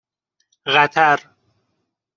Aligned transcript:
قطر 0.73 1.29